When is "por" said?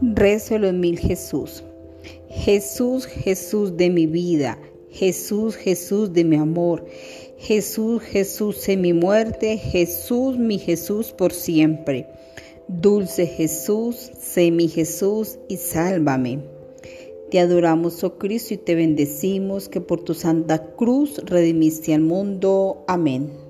11.10-11.32, 19.80-20.04